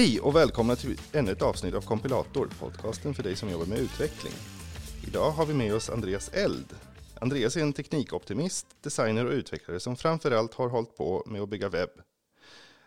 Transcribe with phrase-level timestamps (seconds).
[0.00, 3.78] Hej och välkomna till ännu ett avsnitt av Kompilator, podcasten för dig som jobbar med
[3.78, 4.32] utveckling.
[5.06, 6.74] Idag har vi med oss Andreas Eld.
[7.20, 11.68] Andreas är en teknikoptimist, designer och utvecklare som framförallt har hållit på med att bygga
[11.68, 11.90] webb.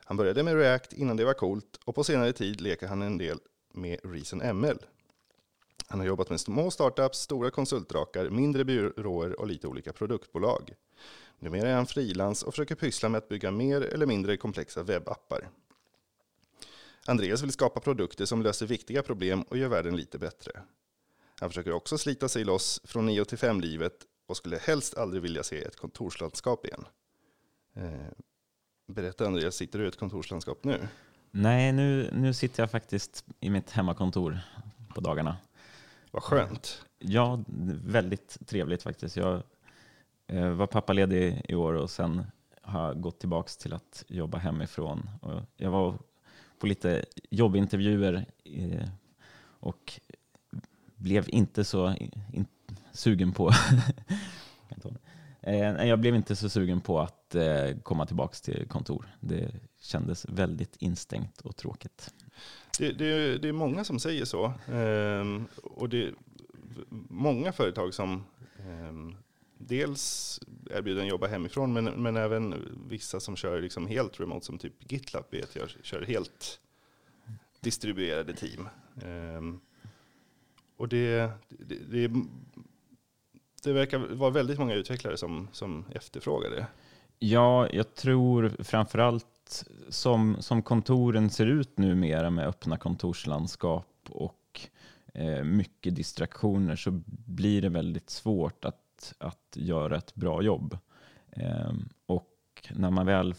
[0.06, 3.18] Han började med React innan det var coolt och på senare tid leker han en
[3.18, 3.40] del
[3.74, 4.78] med Reason ML.
[5.88, 10.74] Han har jobbat med små startups, stora konsultdrakar, mindre byråer och lite olika produktbolag.
[11.40, 15.50] Numera är han frilans och försöker pyssla med att bygga mer eller mindre komplexa webbappar.
[17.08, 20.52] Andreas vill skapa produkter som löser viktiga problem och gör världen lite bättre.
[21.40, 23.94] Han försöker också slita sig loss från 9 till 5-livet
[24.28, 26.86] och skulle helst aldrig vilja se ett kontorslandskap igen.
[27.76, 27.92] Eh,
[28.88, 30.88] berätta Andreas, sitter du i ett kontorslandskap nu?
[31.32, 34.40] Nej, nu, nu sitter jag faktiskt i mitt hemmakontor
[34.96, 35.38] på dagarna.
[36.12, 36.86] Vad skönt.
[37.00, 37.44] Ja,
[37.86, 39.16] väldigt trevligt faktiskt.
[39.16, 39.44] Jag
[40.28, 42.26] eh, var pappaledig i år och sen
[42.62, 45.10] har jag gått tillbaka till att jobba hemifrån.
[45.22, 45.98] Och jag var
[46.64, 48.88] på lite jobbintervjuer eh,
[49.60, 50.00] och
[50.96, 51.96] blev inte så
[52.32, 52.46] in,
[52.94, 53.52] sugen på
[55.42, 59.06] eh, jag blev inte så sugen på att eh, komma tillbaka till kontor.
[59.20, 62.14] Det kändes väldigt instängt och tråkigt.
[62.80, 64.54] Det, det, det är många som säger så.
[64.72, 66.14] Ehm, och det är
[67.10, 68.24] många företag som
[68.60, 69.16] ehm,
[69.68, 70.40] dels
[70.72, 72.56] erbjuder jobba hemifrån, men, men även
[72.90, 76.60] vissa som kör liksom helt remote, som typ GitLab vet jag, kör helt
[77.60, 78.70] distribuerade team.
[79.04, 79.62] Um,
[80.78, 82.12] och det, det, det,
[83.64, 86.68] det, verkar vara väldigt många utvecklare som, som efterfrågar det.
[87.20, 94.62] Ja, jag tror framförallt som, som kontoren ser ut numera med öppna kontorslandskap och
[95.14, 98.83] eh, mycket distraktioner så blir det väldigt svårt att
[99.18, 100.78] att, göra ett bra jobb.
[101.32, 102.30] Ehm, och
[102.72, 103.36] när man väl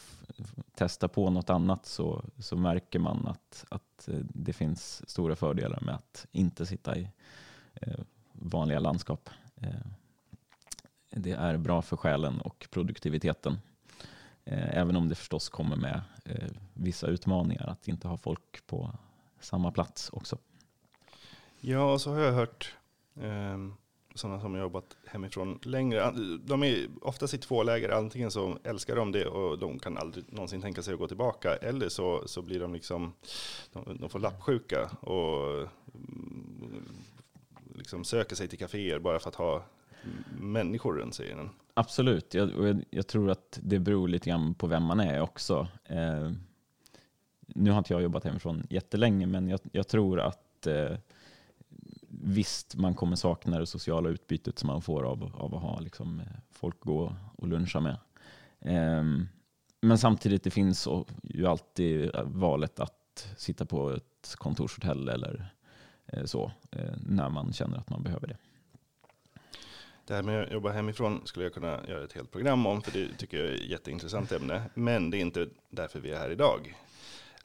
[0.74, 5.80] testar på något annat så, så märker man att, att eh, det finns stora fördelar
[5.80, 7.10] med att inte sitta i
[7.74, 8.00] eh,
[8.32, 9.30] vanliga landskap.
[9.56, 9.94] Ehm,
[11.10, 13.58] det är bra för själen och produktiviteten.
[14.44, 18.90] Ehm, även om det förstås kommer med eh, vissa utmaningar att inte ha folk på
[19.40, 20.38] samma plats också.
[21.60, 22.74] Ja, och så har jag hört
[24.14, 26.12] sådana som har jobbat hemifrån längre.
[26.44, 27.88] De är oftast i två läger.
[27.88, 31.56] Antingen så älskar de det och de kan aldrig någonsin tänka sig att gå tillbaka.
[31.56, 33.12] Eller så, så blir de liksom,
[33.72, 35.58] de, de får lappsjuka och
[35.94, 36.84] mm,
[37.74, 39.64] liksom söker sig till kaféer bara för att ha
[40.40, 41.36] människor runt sig.
[41.74, 45.20] Absolut, jag, och jag, jag, tror att det beror lite grann på vem man är
[45.20, 45.68] också.
[45.84, 46.30] Eh,
[47.46, 50.96] nu har inte jag jobbat hemifrån jättelänge, men jag, jag tror att eh,
[52.24, 56.20] visst, man kommer sakna det sociala utbytet som man får av, av att ha liksom,
[56.20, 57.96] eh, folk gå och luncha med.
[59.00, 59.28] Um,
[59.80, 60.88] men samtidigt, det finns
[61.22, 65.54] ju alltid eh, valet att sitta på ett kontorshotell eller
[66.06, 68.36] eh, så, eh, när man känner att man behöver det.
[70.06, 72.92] Det här med att jobba hemifrån skulle jag kunna göra ett helt program om, för
[72.92, 74.62] det tycker jag är ett jätteintressant ämne.
[74.74, 76.74] Men det är inte därför vi är här idag.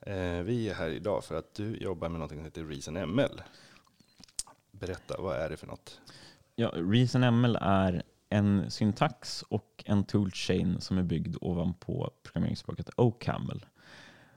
[0.01, 3.41] Eh, vi är här idag för att du jobbar med något som heter Reason ML.
[4.79, 6.01] Berätta, vad är det för något?
[6.55, 13.65] Ja, ReasonML är en syntax och en toolchain som är byggd ovanpå programmeringsspråket OCaml.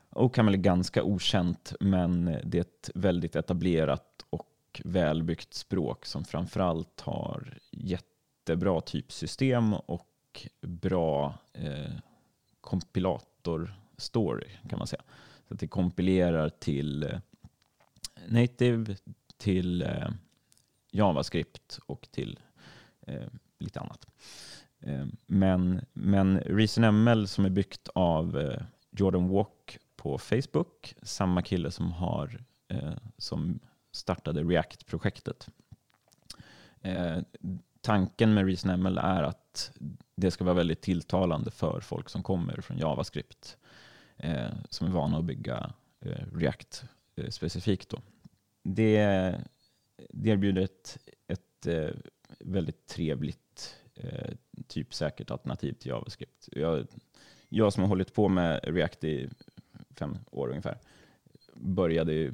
[0.09, 7.01] OCaml är ganska okänt, men det är ett väldigt etablerat och välbyggt språk som framförallt
[7.01, 11.93] har jättebra typsystem och bra eh,
[12.61, 15.03] kompilator-story kan man säga.
[15.47, 17.19] Så att det kompilerar till eh,
[18.27, 18.95] native,
[19.37, 20.09] till eh,
[20.93, 22.39] JavaScript och till
[23.07, 23.27] eh,
[23.59, 24.05] lite annat.
[24.79, 28.61] Eh, men, men ReasonML som är byggt av eh,
[28.91, 33.59] Jordan Walk på Facebook, samma kille som, har, eh, som
[33.91, 35.49] startade React-projektet.
[36.81, 37.17] Eh,
[37.81, 39.71] tanken med ReasonML är att
[40.15, 43.57] det ska vara väldigt tilltalande för folk som kommer från JavaScript,
[44.17, 46.83] eh, som är vana att bygga eh, React
[47.15, 47.89] eh, specifikt.
[47.89, 48.01] Då.
[48.63, 49.35] Det
[50.09, 50.97] det erbjuder ett,
[51.27, 51.89] ett eh,
[52.39, 54.31] väldigt trevligt, eh,
[54.67, 56.49] typsäkert alternativ till JavaScript.
[56.51, 56.87] Jag,
[57.49, 59.29] jag som har hållit på med React i
[59.95, 60.77] fem år ungefär
[61.53, 62.33] började ju,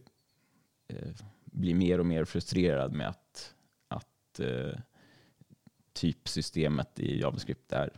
[0.88, 1.12] eh,
[1.46, 3.56] bli mer och mer frustrerad med att,
[3.88, 4.80] att eh,
[5.94, 7.90] typsystemet i JavaScript är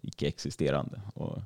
[0.00, 1.00] icke-existerande.
[1.14, 1.42] Och,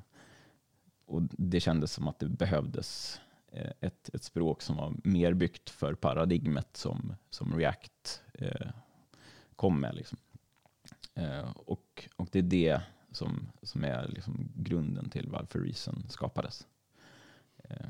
[1.05, 3.21] och det kändes som att det behövdes
[3.51, 8.69] Eh, ett, ett språk som var mer byggt för paradigmet som, som React eh,
[9.55, 9.95] kom med.
[9.95, 10.17] Liksom.
[11.13, 12.81] Eh, och, och det är det
[13.11, 16.67] som, som är liksom grunden till varför Reason skapades.
[17.63, 17.89] Eh.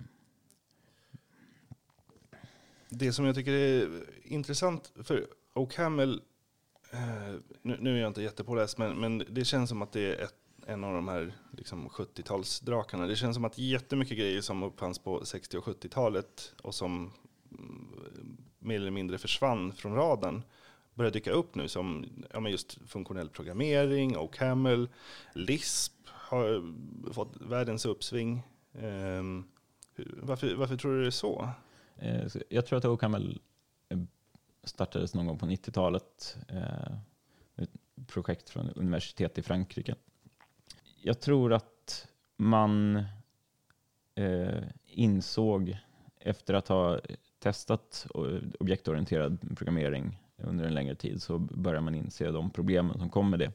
[2.90, 6.22] det som jag tycker är intressant för O'Camel,
[6.92, 10.24] eh, nu, nu är jag inte jättepåläst, men, men det känns som att det är
[10.24, 10.36] ett,
[10.68, 13.08] en av de här liksom 70-talsdrakarna.
[13.08, 17.12] Det känns som att jättemycket grejer som uppfanns på 60 och 70-talet och som
[17.52, 20.44] mm, mer eller mindre försvann från radarn
[20.94, 24.88] börjar dyka upp nu som ja, men just funktionell programmering, OCaml,
[25.34, 28.44] Lisp har mm, fått världens uppsving.
[28.72, 29.48] Um,
[30.22, 31.50] varför, varför tror du det är så?
[31.96, 33.40] Eh, jag tror att OCaml
[33.90, 34.00] eh,
[34.64, 36.38] startades någon gång på 90-talet.
[36.48, 36.94] Eh,
[37.56, 37.72] ett
[38.08, 39.96] projekt från universitet i Frankrike.
[41.04, 42.08] Jag tror att
[42.38, 43.04] man
[44.16, 45.78] eh, insåg
[46.20, 47.00] efter att ha
[47.40, 48.08] testat
[48.60, 53.40] objektorienterad programmering under en längre tid så börjar man inse de problemen som kommer med
[53.40, 53.52] det.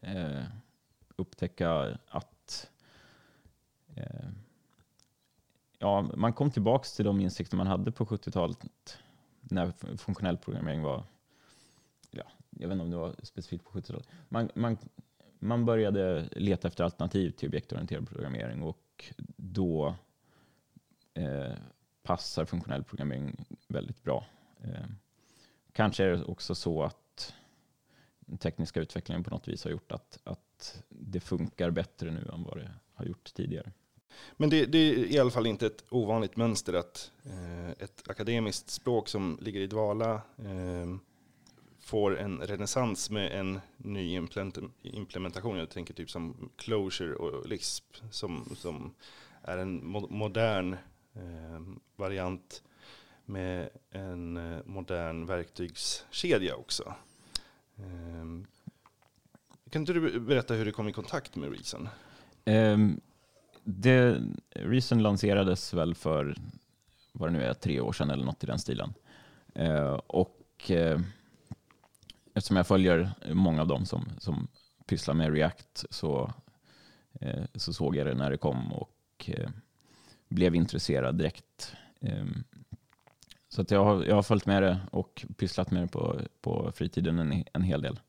[0.00, 0.44] Eh,
[1.16, 2.70] upptäcka att
[3.94, 4.28] eh,
[5.78, 8.58] ja, man kom tillbaka till de insikter man hade på 70-talet
[9.40, 11.04] när funktionell programmering var,
[12.10, 14.08] ja, jag vet inte om det var specifikt på 70-talet.
[14.28, 14.78] Man, man,
[15.40, 19.94] man började leta efter alternativ till objektorienterad programmering och då
[21.14, 21.54] eh,
[22.02, 24.26] passar funktionell programmering väldigt bra.
[24.62, 24.86] Eh,
[25.72, 27.34] kanske är det också så att
[28.20, 32.42] den tekniska utvecklingen på något vis har gjort att, att det funkar bättre nu än
[32.42, 33.72] vad det har gjort tidigare.
[34.36, 38.70] Men det, det är i alla fall inte ett ovanligt mönster att eh, ett akademiskt
[38.70, 40.96] språk som ligger i dvala eh,
[41.90, 44.20] får en renässans med en ny
[44.82, 45.58] implementation.
[45.58, 48.94] Jag tänker typ som Closure och Lisp som, som
[49.42, 50.72] är en modern
[51.14, 51.60] eh,
[51.96, 52.62] variant
[53.24, 56.94] med en eh, modern verktygskedja också.
[57.76, 58.24] Eh,
[59.70, 61.88] kan inte du berätta hur du kom i kontakt med Reason?
[62.44, 63.00] Um,
[63.64, 66.36] det, Reason lanserades väl för,
[67.12, 68.94] vad det nu är, tre år sedan eller något i den stilen.
[69.58, 71.00] Uh, och uh,
[72.34, 74.48] eftersom jag följer många av dem som, som
[74.86, 76.32] pysslar med React så,
[77.20, 78.94] eh, så såg jag det när det kom och
[79.26, 79.50] eh,
[80.28, 81.74] blev intresserad direkt.
[82.00, 82.26] Eh,
[83.48, 86.72] så att jag, har, jag har följt med det och pysslat med det på, på
[86.74, 88.00] fritiden en, en hel del.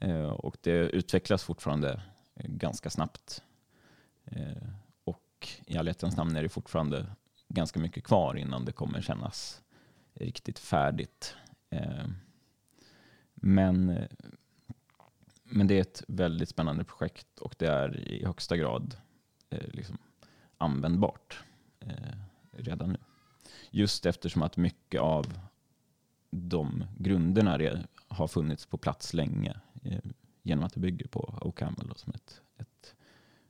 [0.00, 2.00] Eh, och det utvecklas fortfarande
[2.34, 3.42] ganska snabbt.
[4.24, 4.68] Eh,
[5.04, 7.06] och i ärlighetens namn är det fortfarande
[7.48, 9.62] ganska mycket kvar innan det kommer kännas
[10.14, 11.36] riktigt färdigt.
[11.70, 12.14] Ehm,
[13.40, 13.98] men,
[15.44, 18.96] men det är ett väldigt spännande projekt och det är i högsta grad
[19.50, 19.98] eh, liksom
[20.58, 21.42] användbart
[21.80, 22.18] eh,
[22.50, 22.98] redan nu.
[23.70, 25.38] Just eftersom att mycket av
[26.30, 27.58] de grunderna
[28.08, 30.00] har funnits på plats länge eh,
[30.42, 32.94] genom att det bygger på OCaml som ett, ett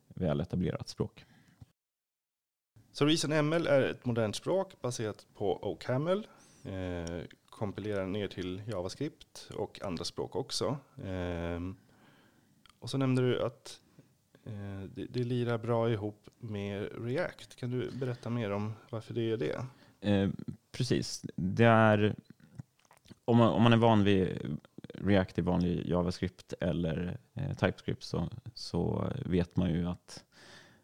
[0.09, 1.25] väl etablerat språk.
[2.93, 6.27] Så ReasonML är ett modernt språk baserat på OCaml.
[6.65, 10.79] Eh, kompilerar ner till JavaScript och andra språk också.
[11.05, 11.61] Eh,
[12.79, 13.81] och så nämnde du att
[14.45, 17.57] eh, det, det lirar bra ihop med React.
[17.57, 19.67] Kan du berätta mer om varför det är det?
[20.01, 20.31] Eh,
[20.73, 21.27] precis.
[21.37, 22.15] Det är,
[23.25, 24.59] om, man, om man är van vid
[24.95, 30.25] React i vanlig JavaScript eller eh, TypeScript så, så vet man ju att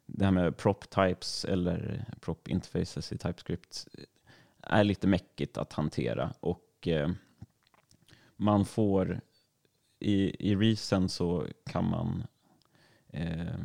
[0.07, 3.89] det här med prop types eller prop interfaces i TypeScript
[4.67, 7.11] är lite mäckigt att hantera och eh,
[8.37, 9.21] man får
[9.99, 12.27] i, i Reason så kan man
[13.09, 13.61] eh,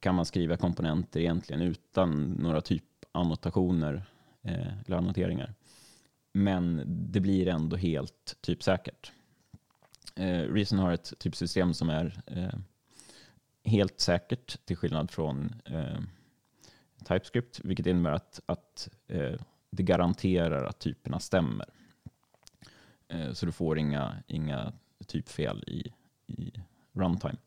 [0.00, 4.04] kan man skriva komponenter egentligen utan några typannotationer
[4.42, 5.54] eh, eller annoteringar.
[6.32, 9.12] Men det blir ändå helt typsäkert.
[10.14, 12.58] Eh, Reason har ett typsystem som är eh,
[13.64, 16.00] helt säkert till skillnad från eh,
[17.02, 19.40] TypeScript, vilket innebär att, att eh,
[19.70, 21.68] det garanterar att typerna stämmer.
[23.08, 24.72] Eh, så du får inga, inga
[25.06, 25.92] typfel i,
[26.26, 26.52] i
[26.92, 27.38] runtime.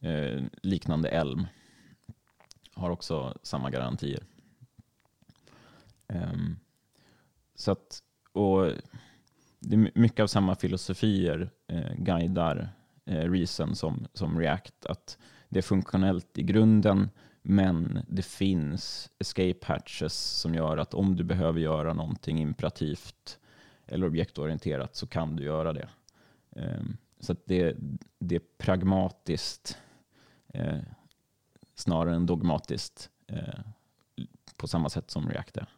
[0.00, 1.46] Eh, liknande Elm
[2.74, 4.24] har också samma garantier.
[6.08, 6.56] Ehm,
[7.54, 8.02] så att,
[8.32, 8.72] och
[9.60, 12.68] det är mycket av samma filosofier eh, guidar
[13.04, 14.86] eh, Reason som, som React.
[14.86, 17.10] Att det är funktionellt i grunden,
[17.42, 23.38] men det finns escape hatches som gör att om du behöver göra någonting imperativt
[23.86, 25.88] eller objektorienterat så kan du göra det.
[26.56, 27.76] Ehm, så att det,
[28.18, 29.78] det är pragmatiskt
[30.48, 30.78] eh,
[31.74, 33.60] snarare än dogmatiskt eh,
[34.56, 35.68] på samma sätt som React är.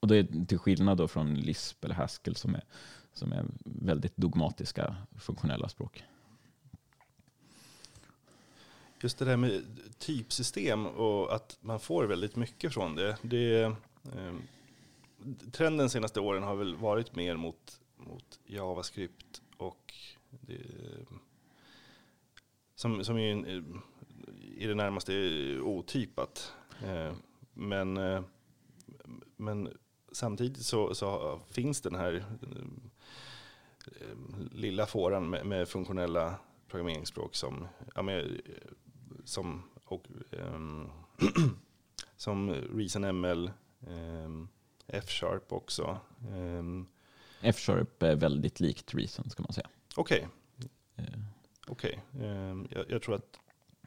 [0.00, 2.64] Och det är till skillnad då från Lisp eller Haskell som är,
[3.12, 6.04] som är väldigt dogmatiska funktionella språk.
[9.00, 9.62] Just det där med
[9.98, 13.16] typsystem och att man får väldigt mycket från det.
[13.22, 14.34] Det, eh,
[15.52, 19.94] trenden senaste åren har väl varit mer mot, mot JavaScript och
[20.30, 20.62] det,
[22.74, 23.46] som, som är en,
[24.56, 25.12] i det närmaste
[25.60, 26.52] otypat.
[26.84, 27.12] Eh,
[27.54, 28.22] men, eh,
[29.36, 29.76] men
[30.12, 32.66] samtidigt så, så finns den här eh,
[34.52, 36.34] lilla fåran med, med funktionella
[36.68, 38.40] programmeringsspråk som, ja, men,
[39.28, 40.90] som, och, um,
[42.16, 43.50] som ReasonML,
[43.86, 44.48] um,
[44.86, 45.98] F-sharp också.
[46.28, 46.86] Um,
[47.40, 49.68] F-sharp är väldigt likt Reason ska man säga.
[49.96, 50.28] Okej.
[50.96, 51.06] Okay.
[51.06, 51.20] Uh.
[51.68, 52.02] Okej.
[52.12, 52.28] Okay.
[52.70, 53.38] Jag, jag, tror att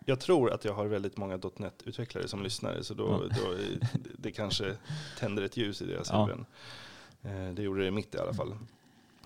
[0.06, 3.36] jag tror att jag har väldigt många .NET-utvecklare som lyssnar, så då, ja.
[3.42, 3.58] då
[4.18, 4.78] det kanske
[5.20, 6.26] tänder ett ljus i deras ja.
[6.26, 6.46] huvuden.
[7.22, 8.52] Eh, det gjorde det mitt i alla fall.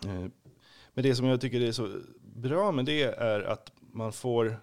[0.06, 0.26] Eh,
[0.94, 4.60] men det som jag tycker är så bra med det är att man får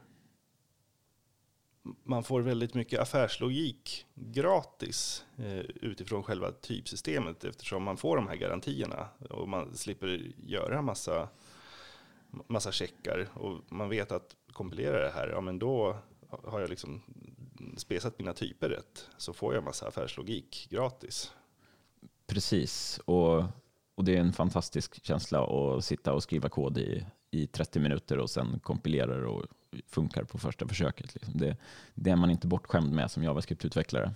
[1.83, 8.37] man får väldigt mycket affärslogik gratis eh, utifrån själva typsystemet eftersom man får de här
[8.37, 11.29] garantierna och man slipper göra massa,
[12.31, 15.97] massa checkar och man vet att kompilera det här, ja men då
[16.45, 17.03] har jag liksom
[17.77, 21.33] spesat mina typer rätt så får jag massa affärslogik gratis.
[22.27, 23.45] Precis, och,
[23.95, 28.19] och det är en fantastisk känsla att sitta och skriva kod i, i 30 minuter
[28.19, 29.47] och sen kompilerar och
[29.87, 31.15] funkar på första försöket.
[31.15, 31.39] Liksom.
[31.39, 31.57] Det,
[31.95, 34.15] det är man inte bortskämd med som JavaScript-utvecklare.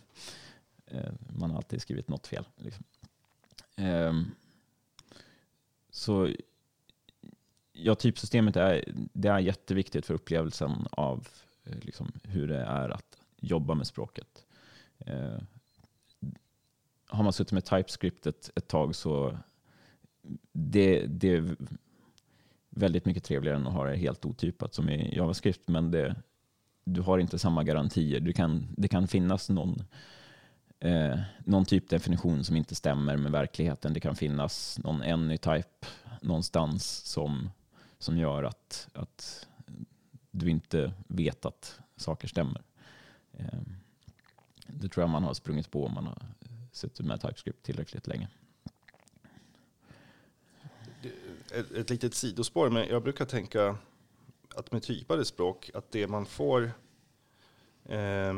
[0.87, 2.45] Eh, man har alltid skrivit något fel.
[2.57, 2.85] Liksom.
[3.77, 4.15] Eh,
[5.91, 6.31] så
[7.73, 11.29] ja, typsystemet är, det är jätteviktigt för upplevelsen av
[11.65, 14.47] eh, liksom, hur det är att jobba med språket.
[14.99, 15.39] Eh,
[17.09, 19.39] har man suttit med TypeScript ett, ett tag så
[20.53, 21.57] det, det
[22.77, 26.17] väldigt mycket trevligare än att ha det helt otypat som i JavaScript, men det,
[26.85, 28.21] du har inte samma garantier.
[28.21, 29.83] Du kan, det kan finnas någon,
[30.81, 33.93] eh, någon typdefinition som inte stämmer med verkligheten.
[33.93, 35.87] Det kan finnas någon anytype
[36.21, 37.49] någonstans som
[37.99, 39.49] som gör att, att
[40.31, 42.63] du inte vet att saker stämmer.
[43.33, 43.61] Eh,
[44.67, 46.23] det tror jag man har sprungit på om man har
[46.73, 48.29] suttit med TypeScript tillräckligt länge.
[51.57, 53.77] Ett, ett litet sidospår, men jag brukar tänka
[54.55, 56.71] att med typade språk, att det man får
[57.85, 58.35] eh,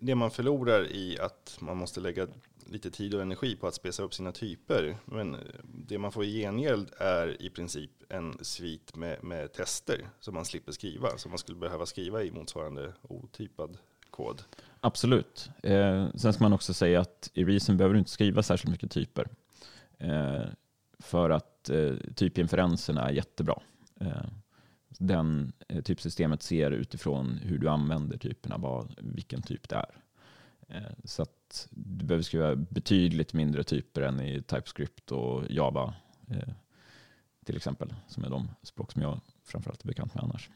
[0.00, 2.26] det man förlorar i att man måste lägga
[2.66, 4.96] lite tid och energi på att spesa upp sina typer.
[5.04, 10.08] Men eh, det man får i gengäld är i princip en svit med, med tester
[10.20, 11.18] som man slipper skriva.
[11.18, 13.78] Som man skulle behöva skriva i motsvarande otypad
[14.10, 14.42] kod.
[14.80, 15.50] Absolut.
[15.62, 18.90] Eh, sen ska man också säga att i Reason behöver du inte skriva särskilt mycket
[18.90, 19.28] typer.
[19.98, 20.44] Eh,
[20.98, 23.62] för att eh, typinferenserna är jättebra.
[24.00, 24.26] Eh,
[24.98, 30.00] den eh, typsystemet ser utifrån hur du använder typerna, vad, vilken typ det är.
[30.68, 35.94] Eh, så att du behöver skriva betydligt mindre typer än i TypeScript och Java
[36.30, 36.54] eh,
[37.44, 40.50] till exempel, som är de språk som jag framförallt är bekant med annars.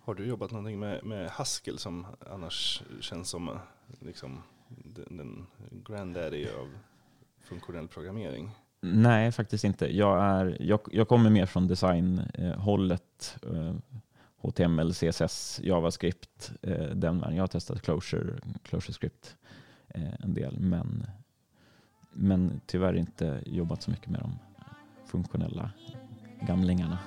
[0.00, 3.58] Har du jobbat någonting med, med Haskell som annars känns som eh,
[4.00, 6.78] liksom, den, den granddaddy av
[7.40, 8.50] funktionell programmering?
[8.80, 9.96] Nej, faktiskt inte.
[9.96, 13.36] Jag, är, jag, jag kommer mer från designhållet.
[13.42, 13.74] Eh,
[14.40, 16.52] HTML, CSS, JavaScript.
[16.62, 19.36] Eh, den Jag har testat Closure, ClojureScript
[19.88, 21.06] eh, en del, men,
[22.12, 24.38] men tyvärr inte jobbat så mycket med de
[25.06, 25.70] funktionella
[26.40, 26.98] gamlingarna.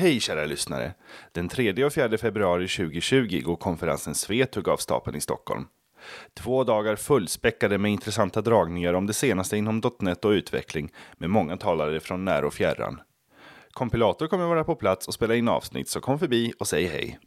[0.00, 0.94] Hej kära lyssnare!
[1.32, 5.66] Den 3 och 4 februari 2020 går konferensen Svetug av stapeln i Stockholm.
[6.34, 11.56] Två dagar fullspäckade med intressanta dragningar om det senaste inom .NET och utveckling med många
[11.56, 13.00] talare från när och fjärran.
[13.70, 17.18] Kompilator kommer vara på plats och spela in avsnitt, så kom förbi och säg hej.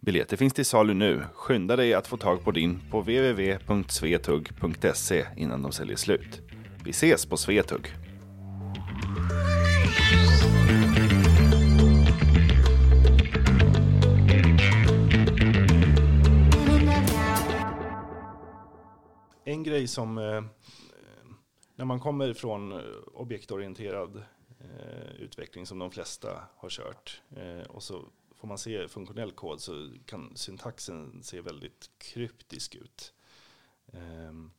[0.00, 1.24] Biljetter finns till salu nu.
[1.34, 6.40] Skynda dig att få tag på din på www.svetug.se innan de säljer slut.
[6.84, 8.07] Vi ses på Svetug!
[19.68, 20.42] Grej som eh,
[21.78, 22.78] när man kommer från eh,
[23.14, 24.22] objektorienterad
[24.60, 28.04] eh, utveckling som de flesta har kört eh, och så
[28.36, 33.12] får man se funktionell kod så kan syntaxen se väldigt kryptisk ut.
[33.92, 34.50] Ehm,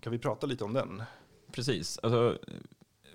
[0.00, 1.02] kan vi prata lite om den?
[1.52, 1.98] Precis.
[1.98, 2.38] Alltså,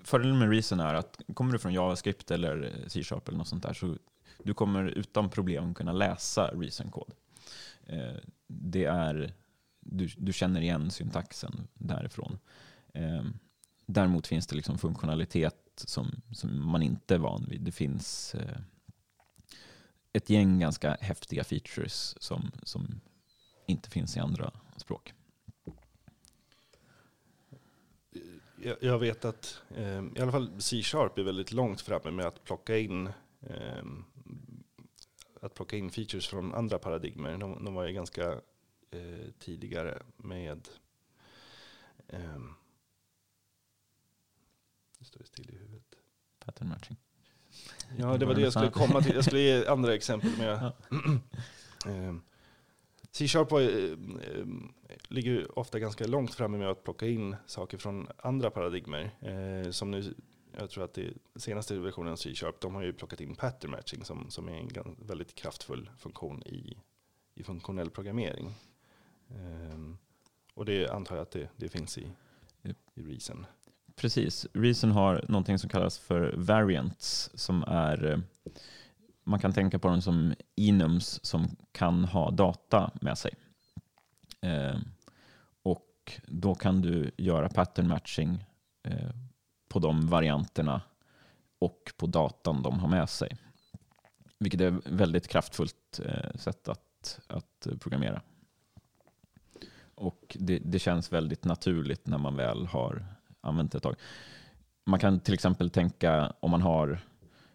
[0.03, 3.63] fördelen med Reason är att kommer du från JavaScript eller eh, C-sharp eller något sånt
[3.63, 3.97] där så
[4.43, 7.13] du kommer utan problem kunna läsa Reason-kod.
[8.47, 9.33] Det är
[9.79, 12.39] du, du känner igen syntaxen därifrån.
[12.93, 13.23] Eh,
[13.85, 17.61] däremot finns det liksom funktionalitet som, som man inte är van vid.
[17.61, 18.57] Det finns eh,
[20.13, 23.01] ett gäng ganska häftiga features som, som
[23.65, 25.13] inte finns i andra språk.
[28.61, 32.43] Jag, jag vet att eh, i alla fall C-sharp är väldigt långt framme med att
[32.43, 33.07] plocka in
[33.41, 33.83] eh,
[35.41, 37.37] att plocka in features från andra paradigmer.
[37.37, 38.41] De, de var ju ganska
[38.91, 40.67] eh, tidigare med
[42.07, 42.39] eh,
[44.99, 45.95] det står still i huvudet.
[46.39, 46.97] Pattern matching.
[47.97, 49.15] Ja, det var det jag skulle komma till.
[49.15, 50.31] Jag skulle ge andra exempel.
[50.37, 50.73] Men jag,
[51.85, 52.21] Ehm,
[53.11, 53.91] C-sharp var, eh,
[54.21, 54.45] eh,
[55.07, 59.11] ligger ju ofta ganska långt framme med att plocka in saker från andra paradigmer.
[59.21, 60.13] Eh, som nu,
[60.57, 64.05] jag tror att det senaste versionen av C-sharp, de har ju plockat in pattern matching
[64.05, 66.77] som, som är en väldigt kraftfull funktion i,
[67.35, 68.53] i funktionell programmering.
[69.29, 69.97] Ehm,
[70.53, 72.11] och det antar jag att det, det finns i,
[72.95, 73.45] i Reason.
[73.95, 74.47] Precis.
[74.53, 78.19] Reason har någonting som kallas för variants som är eh,
[79.29, 83.33] man kan tänka på dem som enums som kan ha data med sig.
[84.41, 84.79] Eh,
[85.63, 88.45] och då kan du göra pattern matching
[88.83, 89.09] eh,
[89.67, 90.81] på de varianterna
[91.59, 93.37] och på datan de har med sig.
[94.39, 98.21] Vilket är ett väldigt kraftfullt eh, sätt att, att programmera.
[99.99, 103.05] Och det, det känns väldigt naturligt när man väl har
[103.41, 103.95] använt det ett tag.
[104.85, 106.99] Man kan till exempel tänka om man har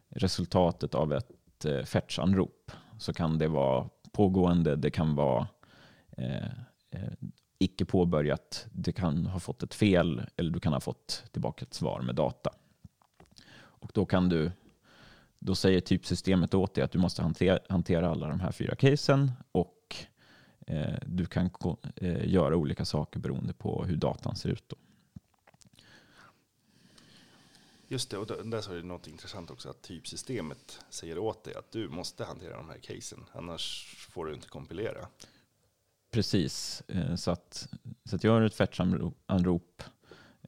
[0.09, 5.49] resultatet av ett eh, fetch-anrop så kan det vara pågående, det kan vara
[6.17, 6.45] eh,
[6.91, 7.13] eh,
[7.59, 11.75] icke påbörjat, det kan ha fått ett fel eller du kan ha fått tillbaka ett
[11.75, 12.51] svar med data.
[13.57, 14.53] Och då kan du
[15.39, 19.33] då säger typsystemet åt dig att du måste hantera, hantera alla de här fyra casen
[19.53, 19.74] och
[21.07, 21.51] du kan
[21.97, 24.65] eh, göra olika saker beroende på hur datan ser ut.
[24.69, 24.77] Då.
[27.89, 31.73] Just det, och där sa du något intressant också, att typsystemet säger åt dig att
[31.73, 35.09] du måste hantera de här casen, annars får du inte kompilera.
[36.11, 37.69] Precis, eh, så att,
[38.05, 39.83] så att gör du ett fetch-anrop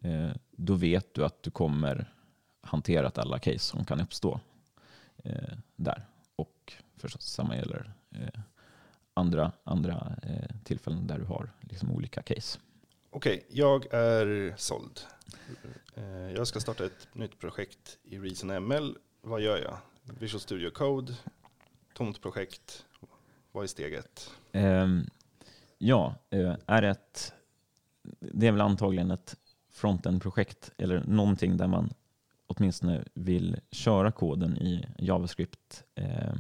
[0.01, 2.13] eh, då vet du att du kommer
[2.61, 4.41] hanterat alla case som kan uppstå
[5.25, 6.07] eh, där.
[6.37, 8.41] Och förstås samma gäller eh,
[9.17, 12.59] andra, andra eh, tillfällen där du har liksom olika case.
[13.11, 15.01] Okej, jag är såld.
[15.95, 18.97] Eh, Jag ska starta ett nytt projekt i Reason ML.
[19.23, 19.79] Vad gör jag?
[20.19, 21.15] Visual Studio Code,
[21.95, 22.85] tomt projekt.
[23.53, 24.31] Vad är steget?
[24.53, 25.07] Ehm,
[25.79, 27.33] ja, eh, är ett,
[28.21, 29.37] det är väl antagligen ett
[29.73, 31.91] frontend-projekt eller någonting där man
[32.47, 36.35] åtminstone vill köra koden i JavaScript, eh,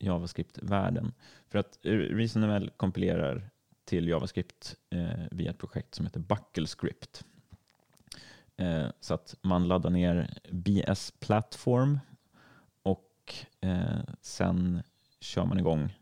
[0.00, 1.12] JavaScript-världen.
[1.48, 3.50] För att eh, ReasonML kompilerar
[3.84, 7.24] till JavaScript eh, via ett projekt som heter BuckleScript.
[8.56, 11.98] Eh, så att man laddar ner BS Platform
[12.82, 14.82] och eh, sen
[15.20, 15.98] kör man igång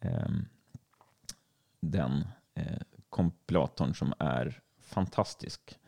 [0.00, 0.48] ehm,
[1.80, 2.24] den
[2.54, 5.78] eh, kompilatorn som är fantastisk.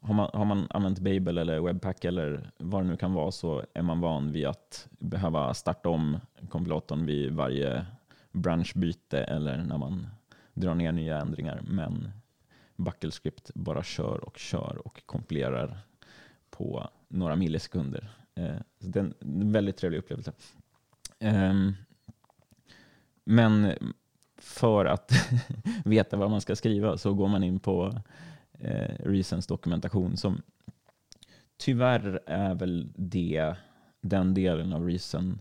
[0.00, 3.64] Har man, har man använt Babel eller Webpack eller vad det nu kan vara så
[3.74, 7.86] är man van vid att behöva starta om kompilatorn vid varje
[8.32, 10.06] branschbyte eller när man
[10.54, 11.60] drar ner nya ändringar.
[11.68, 12.10] Men
[12.76, 15.78] Buckelscript bara kör och kör och kompilerar
[16.50, 18.10] på några millisekunder.
[18.34, 20.32] Eh, så det är en väldigt trevlig upplevelse.
[21.18, 21.74] Ehm,
[23.24, 23.72] men
[24.36, 25.12] för att
[25.84, 28.00] veta vad man ska skriva så går man in på
[28.58, 30.42] eh, Reasons dokumentation som
[31.56, 33.54] tyvärr är väl det,
[34.00, 35.38] den delen av Reason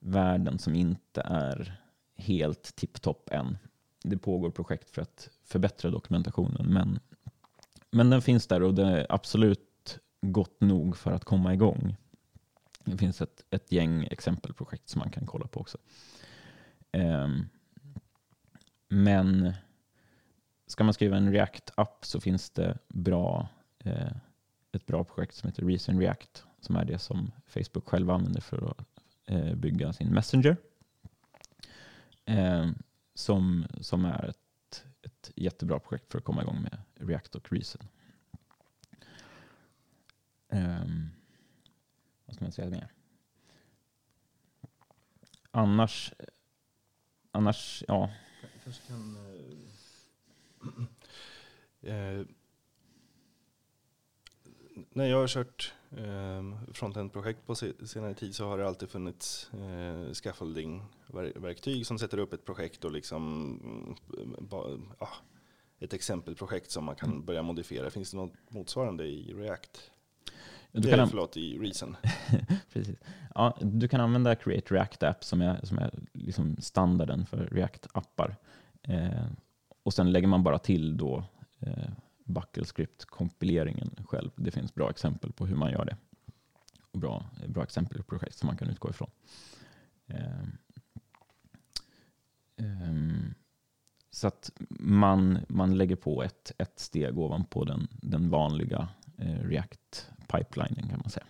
[0.00, 1.80] världen som inte är
[2.16, 3.58] helt tipptopp än.
[4.02, 6.98] Det pågår projekt för att förbättra dokumentationen men,
[7.90, 11.96] men den finns där och det är absolut gott nog för att komma igång.
[12.84, 15.78] Det finns ett, ett gäng exempelprojekt som man kan kolla på också.
[16.92, 17.48] Um,
[18.88, 19.52] men
[20.66, 24.12] ska man skriva en React-app så finns det bra, eh,
[24.72, 28.74] ett bra projekt som heter Reason React som är det som Facebook själva använder för
[28.78, 28.97] att
[29.28, 30.56] Eh, bygga sin Messenger.
[32.24, 32.70] Eh,
[33.14, 37.88] som, som är ett, ett jättebra projekt för att komma igång med React och Reason.
[40.48, 40.84] Eh,
[42.24, 42.92] vad ska man säga mer?
[45.50, 46.12] Annars,
[47.30, 48.10] annars ja.
[48.64, 49.16] kanske kan...
[51.80, 52.26] Eh,
[54.90, 59.50] när jag har kört eh, frontend-projekt på se- senare tid så har det alltid funnits
[59.52, 63.52] eh, scaffolding-verktyg som sätter upp ett projekt och liksom
[64.18, 64.64] mm, ba,
[64.98, 65.08] ah,
[65.80, 67.24] ett exempelprojekt som man kan Mm.
[67.24, 67.90] börja modifiera.
[67.90, 69.90] Finns det något motsvarande i React?
[70.72, 71.96] Du Det kan, är, förlåt, i Reason.
[72.72, 72.96] precis.
[73.34, 78.36] Ja, du kan använda Create React App som är, som är liksom standarden för React-appar.
[78.82, 79.24] Eh,
[79.82, 81.24] och sen lägger man bara till då
[81.60, 81.90] eh,
[82.28, 84.30] Bucklescript-kompileringen själv.
[84.36, 85.96] Det finns bra exempel på hur man gör det.
[86.90, 89.10] Och bra, bra exempel på projekt som man kan utgå ifrån.
[90.06, 90.58] Um,
[92.56, 93.34] um,
[94.10, 98.88] så att man, man lägger på ett, ett steg ovanpå den, den vanliga
[99.18, 101.26] eh, React-pipelinen kan man säga.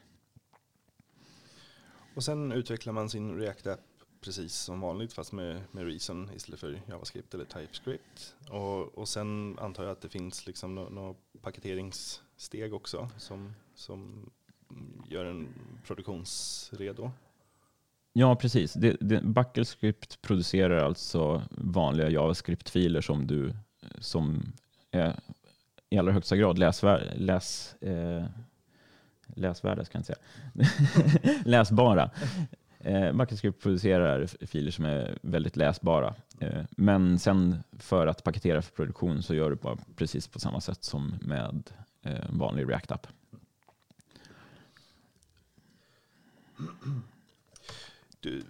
[2.15, 6.81] Och sen utvecklar man sin React-app precis som vanligt fast med, med Reason istället för
[6.89, 8.35] JavaScript eller TypeScript.
[8.51, 14.31] Och, och sen antar jag att det finns liksom några paketeringssteg också som, som
[15.09, 15.49] gör en
[15.87, 17.11] produktionsredo.
[18.13, 18.73] Ja, precis.
[18.73, 23.55] Det, det, Bucklescript producerar alltså vanliga JavaScript-filer som du
[24.01, 24.53] som
[24.91, 25.21] är
[25.91, 28.25] i allra högsta grad läsvär, läs, eh,
[29.27, 31.43] läsvärda, ska jag inte säga.
[31.45, 32.11] läsbara.
[32.81, 36.15] Eh, Bucklescript producerar f- filer som är väldigt läsbara.
[36.41, 40.61] Eh, men sen för att paketera för produktion så gör du bara precis på samma
[40.61, 41.71] sätt som med
[42.03, 43.07] eh, vanlig React-app.
[48.21, 48.43] Du,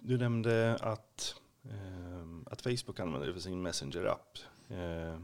[0.00, 1.34] du nämnde att,
[1.70, 4.38] ehm, att Facebook använder det för sin Messenger-app.
[4.68, 5.20] Eh,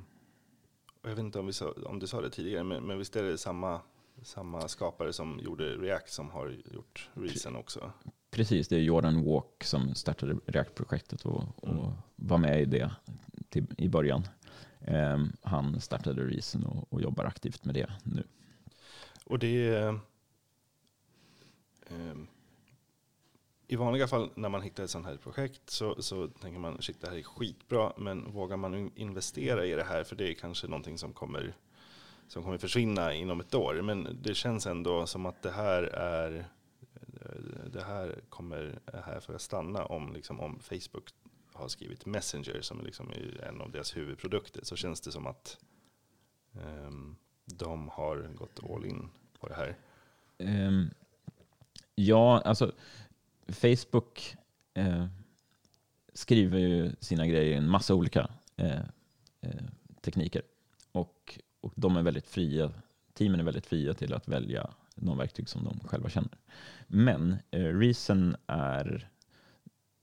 [1.03, 3.23] jag vet inte om, vi sa, om du sa det tidigare, men, men visst är
[3.23, 3.81] det samma,
[4.23, 7.93] samma skapare som gjorde React som har gjort Reason också?
[8.37, 11.93] Precis, det är Jordan Walk som startade React-projektet och, och Mm.
[12.17, 12.91] var med i det
[13.49, 14.29] till, i början.
[14.81, 18.25] Ehm, han startade Reason och, och jobbar aktivt med det nu.
[19.25, 20.01] Och det är...
[21.91, 22.27] ehm,
[23.69, 27.01] I vanliga fall när man hittar ett sånt här projekt så, så tänker man shit
[27.01, 30.67] det här är skitbra men vågar man investera i det här för det är kanske
[30.67, 31.55] någonting som kommer,
[32.29, 33.83] som kommer försvinna inom ett år.
[33.83, 36.45] Men det känns ändå som att det här är
[37.33, 41.11] Eh, det här kommer här för att stanna om, liksom, om Facebook
[41.53, 45.27] har skrivit Messenger som är liksom är en av deras huvudprodukter så känns det som
[45.27, 45.59] att
[46.53, 49.09] um, de har gått all in
[49.41, 49.77] på det här.
[50.39, 50.91] Um,
[51.95, 52.73] ja, alltså
[53.49, 54.37] Facebook
[54.75, 55.07] eh,
[56.13, 58.81] skriver ju sina grejer i en massa olika eh,
[59.41, 59.65] eh,
[60.01, 60.43] tekniker.
[60.93, 62.73] Och, och de är väldigt fria,
[63.15, 66.39] teamen är väldigt fria till att välja de verktyg som de själva känner.
[66.87, 69.09] Men eh, Reason är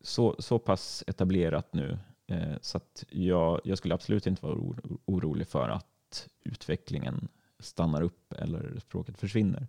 [0.01, 4.99] så, så pass etablerat nu eh, så att jag, jag skulle absolut inte vara oro,
[5.05, 7.27] orolig för att utvecklingen
[7.59, 9.67] stannar upp eller språket försvinner.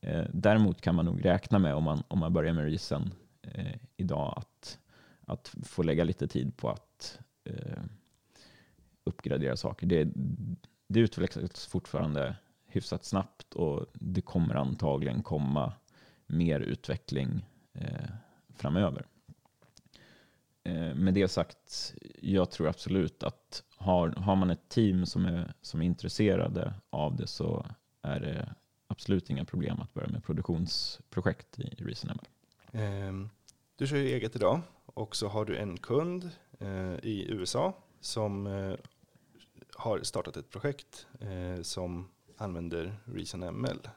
[0.00, 3.10] Eh, däremot kan man nog räkna med om man, om man börjar med Reason
[3.42, 4.78] eh, idag att,
[5.20, 7.82] att få lägga lite tid på att eh,
[9.04, 9.86] uppgradera saker.
[9.86, 10.08] Det,
[10.88, 12.36] det utvecklas fortfarande
[12.72, 15.72] hyfsat snabbt och det kommer antagligen komma
[16.26, 18.10] mer utveckling eh,
[18.54, 19.06] framöver.
[20.64, 25.54] Eh, med det sagt, jag tror absolut att har, har man ett team som är,
[25.60, 27.66] som är intresserade av det så
[28.02, 28.54] är det
[28.86, 32.28] absolut inga problem att börja med produktionsprojekt i ReasonML.
[32.72, 33.30] Ehm,
[33.76, 38.46] du kör ju eget idag och så har du en kund eh, i USA som
[38.46, 38.74] eh,
[39.76, 42.08] har startat ett projekt eh, som
[42.42, 43.88] använder ReasonML.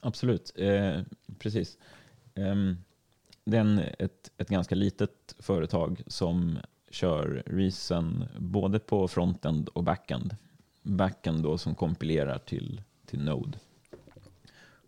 [0.00, 1.00] Absolut, eh,
[1.38, 1.78] precis.
[2.34, 2.54] Eh,
[3.44, 6.58] det är en, ett, ett ganska litet företag som
[6.90, 10.36] kör Reason både på frontend och backend.
[10.82, 13.58] Backend då som kompilerar till, till Node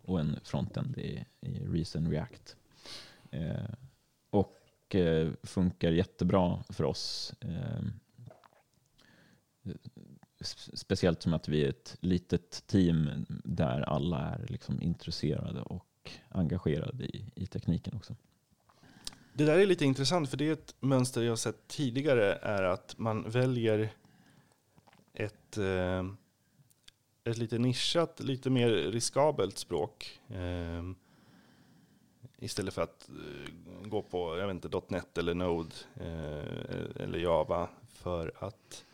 [0.05, 2.55] och en frontend i, i Reason React.
[3.31, 3.69] Eh,
[4.29, 7.33] och eh, funkar jättebra för oss.
[7.41, 7.81] Eh,
[10.73, 17.05] speciellt som att vi är ett litet team där alla är liksom intresserade och engagerade
[17.05, 18.15] i, i tekniken också.
[19.33, 22.63] Det där är lite intressant för det är ett mönster jag har sett tidigare är
[22.63, 23.89] att man väljer
[25.13, 26.05] ett, eh,
[27.23, 30.19] ett lite nischat, lite mer riskabelt språk.
[30.29, 30.83] Eh,
[32.39, 35.75] istället för att eh, gå på jag vet inte, .NET eller Node
[36.95, 38.85] eller Java för att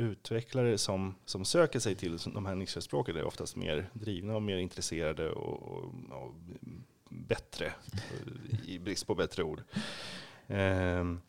[0.00, 4.56] utvecklare som, som söker sig till de här nischspråken är oftast mer drivna och mer
[4.56, 6.34] intresserade och, och, och
[7.08, 7.72] bättre,
[8.66, 9.62] i brist på bättre ord.
[10.46, 11.20] Ehm,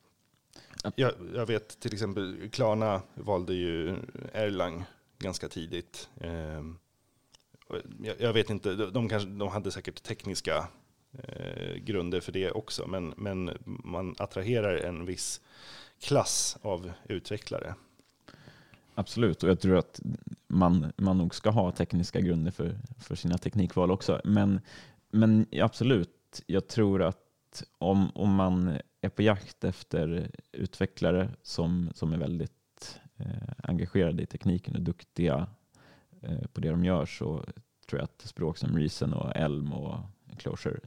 [0.96, 3.96] jag, jag vet till exempel, Klarna valde ju
[4.34, 4.84] Erlang
[5.20, 6.10] ganska tidigt.
[7.68, 10.68] Och jag, jag vet inte, de, de, kanske, de hade säkert tekniska
[11.24, 12.88] eh, grunder för det också.
[12.88, 15.42] Men, men man attraherar en viss
[16.00, 17.76] klass av utvecklare.
[19.02, 20.00] Absolut, och jag tror att
[20.48, 24.22] man, man nog ska ha tekniska grunder för, för sina teknikval också.
[24.24, 24.62] Men,
[25.10, 32.14] men absolut, jag tror att om, om man är på jakt efter utvecklare som, som
[32.14, 35.48] är väldigt eh, engagerade i tekniken och duktiga
[36.22, 37.46] eh, på det de gör så
[37.90, 40.00] tror jag att språk som Reason och Elm och
[40.38, 40.80] Closure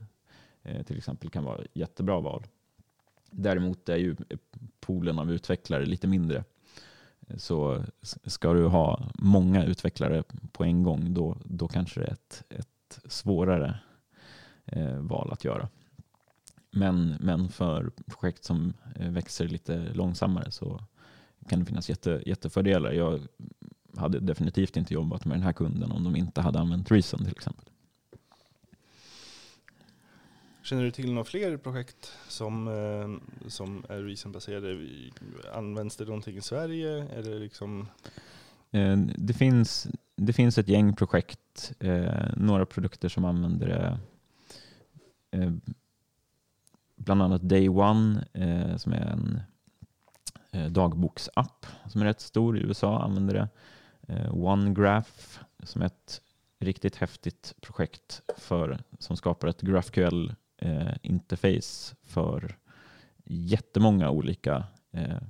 [0.63, 2.47] eh, till exempel kan vara jättebra val.
[3.31, 4.17] Däremot är ju
[4.81, 6.45] poolen av utvecklare lite mindre.
[7.37, 7.85] Så
[8.25, 13.01] ska du ha många utvecklare på en gång, då, då kanske det är ett, ett
[13.13, 13.79] svårare
[14.65, 15.69] eh, val att göra.
[16.71, 20.81] Men, men för projekt som eh, växer lite långsammare så
[21.49, 22.93] kan det finnas jätte, jättefördelar.
[22.93, 23.21] Jag
[23.97, 27.37] hade definitivt inte jobbat med den här kunden om de inte hade använt Reason till
[27.37, 27.65] exempel.
[30.65, 34.87] Känner du till några fler projekt som, eh, som är reasonbaserade?
[35.55, 37.09] Används det någonting i Sverige?
[37.15, 37.89] Är det, liksom...
[38.71, 43.99] Eh, det, finns, det finns ett gäng projekt, eh, några produkter som använder det.
[45.39, 45.53] Eh,
[46.97, 49.41] bland annat Day One eh, som är en
[50.51, 53.49] eh, dagboksapp som är rätt stor i USA använder det.
[54.31, 56.21] OneGraph som är ett
[56.59, 60.33] riktigt häftigt projekt för, som skapar ett GraphQL
[60.65, 62.57] eh, interface för
[63.25, 65.23] jättemånga olika eh,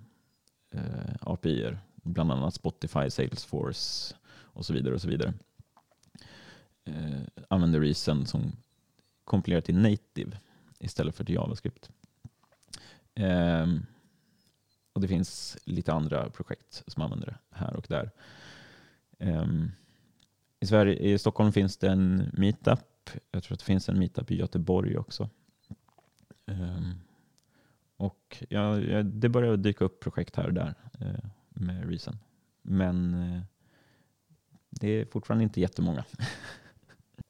[0.71, 4.95] eh, API, bland annat Spotify, Salesforce och så vidare.
[4.95, 5.35] och så vidare.
[6.85, 8.57] Eh, använder Reason som
[9.25, 10.39] kompilerar till native
[10.79, 11.91] istället för till JavaScript.
[13.15, 13.67] Eh,
[14.93, 18.11] och Det finns lite andra projekt som använder det här och där.
[19.19, 19.47] Eh,
[20.61, 22.94] i, Sverige, I Stockholm finns det en meetup
[23.31, 25.31] jag tror att det finns en meetup i Göteborg också.
[26.47, 26.95] Um,
[27.97, 32.19] och ja, det börjar dyka upp projekt här och där uh, med Reason.
[32.63, 33.41] Men uh,
[34.71, 36.05] det är fortfarande inte jättemånga.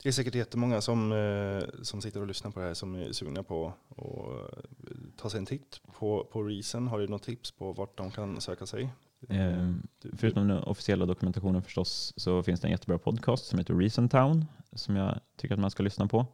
[0.03, 3.13] Det är säkert jättemånga som, uh, som sitter och lyssnar på det här som är
[3.13, 6.89] sugna på att ta sig en titt på, på Reason.
[6.89, 8.91] Har du något tips på vart de kan söka sig?
[9.29, 9.73] Eh,
[10.13, 14.47] förutom den officiella dokumentationen förstås så finns det en jättebra podcast som heter Reason Town
[14.73, 16.27] som jag tycker att man ska lyssna på.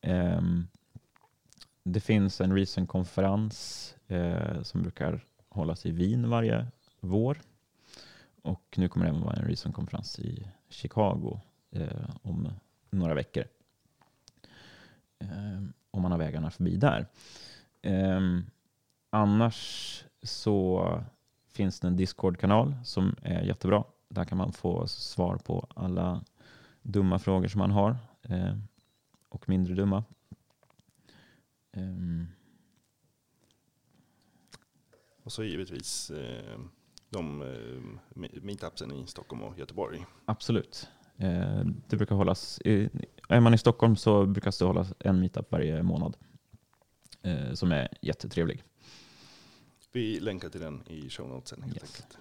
[0.00, 0.40] Eh,
[1.84, 6.66] det finns en Reason-konferens eh, som brukar hållas i Wien varje
[7.00, 7.40] vår.
[8.42, 12.48] Och nu kommer det även vara en Reason-konferens i Chicago eh, om
[12.90, 13.44] några veckor.
[15.18, 17.06] Ehm, om man har vägarna förbi där.
[17.82, 18.44] Ehm,
[19.10, 20.86] annars så
[21.60, 23.84] finns det en Discord-kanal som är jättebra.
[24.08, 26.24] Där kan man få svar på alla
[26.82, 28.56] dumma frågor som man har eh,
[29.28, 30.04] och mindre dumma.
[31.76, 32.28] Um.
[35.22, 36.60] Och så givetvis eh,
[37.08, 40.06] de eh, meetupsen i Stockholm och Göteborg.
[40.24, 40.88] Absolut.
[41.16, 42.60] Eh, det brukar hållas,
[43.28, 46.16] är man i Stockholm så brukar det hållas en meetup varje månad
[47.22, 48.62] eh, som är jättetrevlig.
[49.92, 51.84] Vi länkar till den i show notesen helt yes.
[51.84, 52.18] enkelt.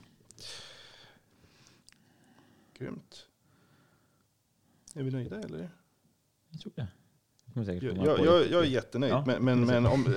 [2.78, 3.26] Grymt.
[4.96, 5.70] Är vi nöjda eller?
[6.50, 6.88] Jag tror det.
[7.54, 7.66] Jag,
[8.06, 10.14] jag, jag, jag är jättenöjd, ja, men, men, men om, eh,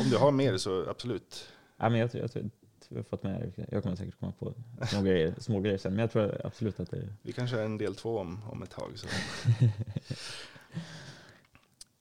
[0.00, 1.52] om du har mer så absolut.
[1.76, 2.50] Ja, men jag, jag, jag,
[2.88, 4.54] jag har fått med Jag kommer säkert komma på
[4.90, 7.14] små grejer, små grejer sen, men jag tror absolut att det...
[7.22, 8.92] Vi kanske har en del två om, om ett tag.
[8.98, 9.06] Så.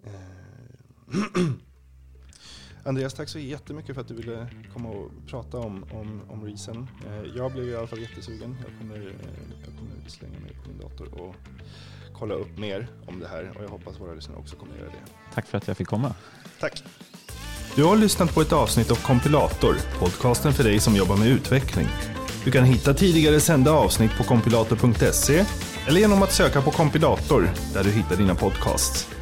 [2.83, 6.87] Andreas, tack så jättemycket för att du ville komma och prata om, om, om Reason.
[7.07, 8.57] Eh, jag blev i alla fall jättesugen.
[8.67, 9.13] Jag kommer, eh,
[9.65, 11.35] jag kommer slänga mig på min dator och
[12.13, 15.33] kolla upp mer om det här och jag hoppas våra lyssnare också kommer göra det.
[15.33, 16.13] Tack för att jag fick komma.
[16.59, 16.83] Tack.
[17.75, 21.87] Du har lyssnat på ett avsnitt av Kompilator, podcasten för dig som jobbar med utveckling.
[22.43, 25.45] Du kan hitta tidigare sända avsnitt på kompilator.se
[25.87, 29.20] eller genom att söka på kompilator där du hittar dina podcasts.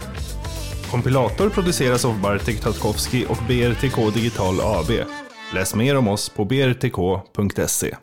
[0.91, 4.91] Kompilator produceras av Bartek Tatkowski och BRTK Digital AB.
[5.53, 7.95] Läs mer om oss på brtk.se.